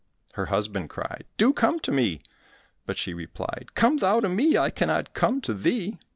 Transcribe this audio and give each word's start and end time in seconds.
Her 0.33 0.47
husband 0.47 0.89
cried, 0.89 1.25
"Do 1.37 1.53
come 1.53 1.79
to 1.81 1.91
me," 1.91 2.21
but 2.87 2.97
she 2.97 3.13
replied, 3.13 3.75
"Come 3.75 3.97
thou 3.97 4.19
to 4.21 4.29
me, 4.29 4.57
I 4.57 4.71
cannot 4.71 5.13
come 5.13 5.41
to 5.41 5.53
thee." 5.53 5.99